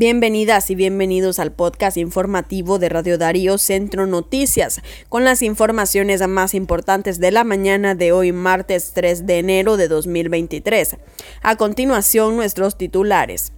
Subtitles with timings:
[0.00, 4.80] Bienvenidas y bienvenidos al podcast informativo de Radio Darío Centro Noticias,
[5.10, 9.88] con las informaciones más importantes de la mañana de hoy, martes 3 de enero de
[9.88, 10.96] 2023.
[11.42, 13.52] A continuación, nuestros titulares.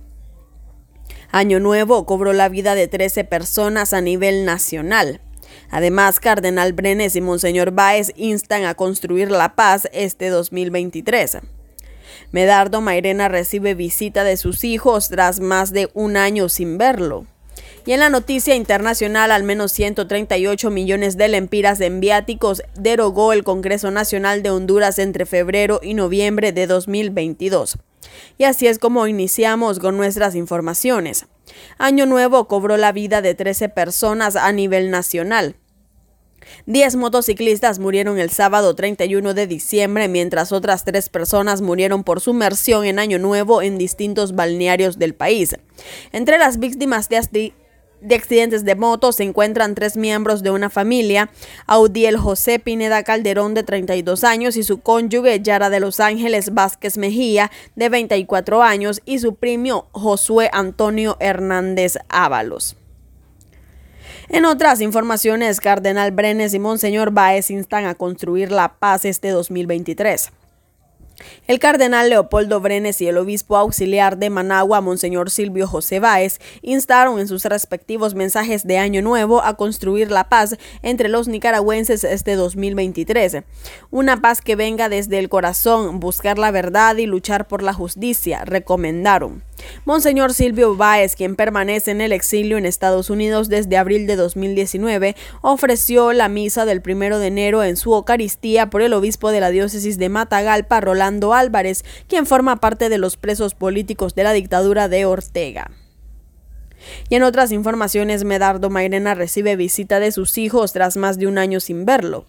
[1.30, 5.20] Año Nuevo cobró la vida de 13 personas a nivel nacional.
[5.70, 11.38] Además, Cardenal Brenes y Monseñor Báez instan a construir la paz este 2023.
[12.30, 17.27] Medardo Mairena recibe visita de sus hijos tras más de un año sin verlo.
[17.84, 23.42] Y en la noticia internacional, al menos 138 millones de lempiras en viáticos derogó el
[23.42, 27.78] Congreso Nacional de Honduras entre febrero y noviembre de 2022.
[28.38, 31.26] Y así es como iniciamos con nuestras informaciones.
[31.79, 35.56] Año Nuevo cobró la vida de 13 personas a nivel nacional.
[36.66, 42.84] Diez motociclistas murieron el sábado 31 de diciembre, mientras otras tres personas murieron por sumersión
[42.84, 45.56] en Año Nuevo en distintos balnearios del país.
[46.12, 47.52] Entre las víctimas de,
[48.01, 51.30] de accidentes de moto se encuentran tres miembros de una familia,
[51.66, 56.98] Audiel José Pineda Calderón de 32 años y su cónyuge Yara de Los Ángeles Vázquez
[56.98, 62.76] Mejía de 24 años y su primo Josué Antonio Hernández Ábalos.
[64.28, 70.31] En otras informaciones, Cardenal Brenes y Monseñor Baez instan a construir la paz este 2023.
[71.47, 77.20] El cardenal Leopoldo Brenes y el obispo auxiliar de Managua, Monseñor Silvio José Báez, instaron
[77.20, 82.34] en sus respectivos mensajes de Año Nuevo a construir la paz entre los nicaragüenses este
[82.34, 83.42] 2023.
[83.91, 88.44] Una paz que venga desde el corazón, buscar la verdad y luchar por la justicia,
[88.44, 89.42] recomendaron.
[89.84, 95.16] Monseñor Silvio Báez, quien permanece en el exilio en Estados Unidos desde abril de 2019,
[95.41, 99.50] ofreció la misa del primero de enero en su Eucaristía por el obispo de la
[99.50, 104.88] diócesis de Matagalpa, Rolando Álvarez, quien forma parte de los presos políticos de la dictadura
[104.88, 105.71] de Ortega.
[107.09, 111.38] Y en otras informaciones, Medardo Mairena recibe visita de sus hijos tras más de un
[111.38, 112.26] año sin verlo.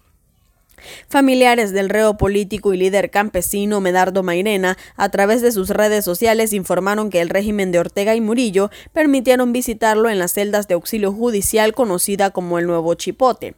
[1.08, 6.52] Familiares del reo político y líder campesino Medardo Mairena, a través de sus redes sociales,
[6.52, 11.12] informaron que el régimen de Ortega y Murillo permitieron visitarlo en las celdas de auxilio
[11.12, 13.54] judicial conocida como el Nuevo Chipote.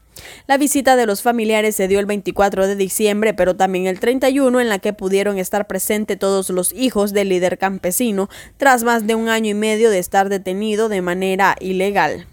[0.46, 4.60] La visita de los familiares se dio el 24 de diciembre, pero también el 31,
[4.60, 9.14] en la que pudieron estar presentes todos los hijos del líder campesino, tras más de
[9.14, 12.26] un año y medio de estar detenido de manera ilegal.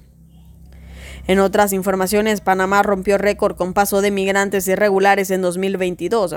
[1.28, 6.36] En otras informaciones, Panamá rompió récord con paso de migrantes irregulares en 2022.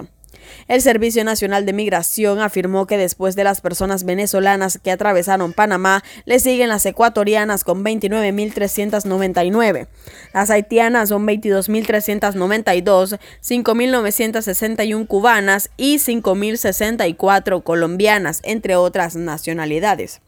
[0.69, 6.03] El Servicio Nacional de Migración afirmó que después de las personas venezolanas que atravesaron Panamá,
[6.25, 9.89] le siguen las ecuatorianas con 29.399.
[10.33, 20.21] Las haitianas son 22.392, 5.961 cubanas y 5.064 colombianas, entre otras nacionalidades.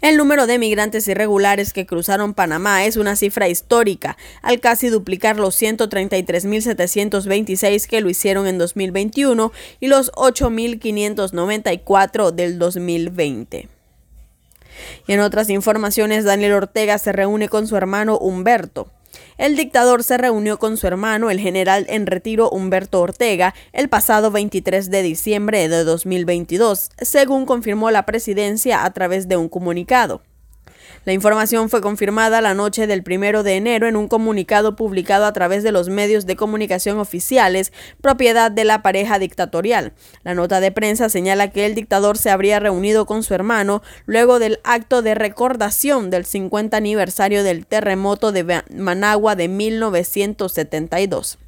[0.00, 5.36] El número de migrantes irregulares que cruzaron Panamá es una cifra histórica, al casi duplicar
[5.36, 13.68] los 133.726 que lo hicieron en 2021 y los 8.594 del 2020.
[15.06, 18.88] Y en otras informaciones, Daniel Ortega se reúne con su hermano Humberto.
[19.42, 24.30] El dictador se reunió con su hermano, el general en retiro Humberto Ortega, el pasado
[24.30, 30.22] 23 de diciembre de 2022, según confirmó la presidencia a través de un comunicado.
[31.04, 35.32] La información fue confirmada la noche del primero de enero en un comunicado publicado a
[35.32, 39.92] través de los medios de comunicación oficiales, propiedad de la pareja dictatorial.
[40.22, 44.38] La nota de prensa señala que el dictador se habría reunido con su hermano luego
[44.38, 51.38] del acto de recordación del 50 aniversario del terremoto de Managua de 1972.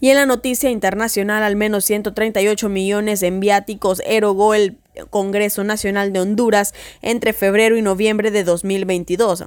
[0.00, 4.78] Y en la noticia internacional, al menos 138 millones en viáticos erogó el
[5.10, 9.44] Congreso Nacional de Honduras entre febrero y noviembre de 2022.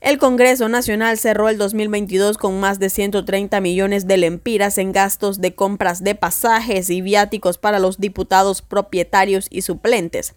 [0.00, 5.40] El Congreso Nacional cerró el 2022 con más de 130 millones de lempiras en gastos
[5.40, 10.34] de compras de pasajes y viáticos para los diputados propietarios y suplentes.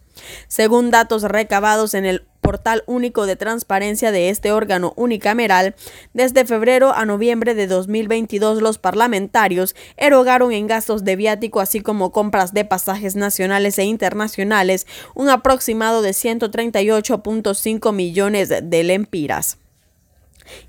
[0.48, 5.75] Según datos recabados en el portal único de transparencia de este órgano unicameral,
[6.13, 12.12] desde febrero a noviembre de 2022 los parlamentarios erogaron en gastos de viático así como
[12.12, 19.57] compras de pasajes nacionales e internacionales un aproximado de 138.5 millones de lempiras.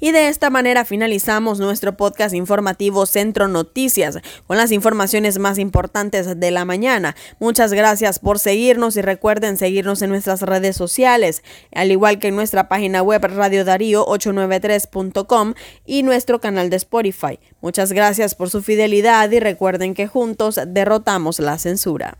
[0.00, 6.38] Y de esta manera finalizamos nuestro podcast informativo Centro Noticias con las informaciones más importantes
[6.38, 7.14] de la mañana.
[7.38, 11.42] Muchas gracias por seguirnos y recuerden seguirnos en nuestras redes sociales,
[11.74, 15.54] al igual que en nuestra página web Radio Darío 893.com
[15.86, 17.38] y nuestro canal de Spotify.
[17.60, 22.18] Muchas gracias por su fidelidad y recuerden que juntos derrotamos la censura.